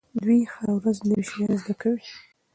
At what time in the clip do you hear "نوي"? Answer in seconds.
1.07-1.23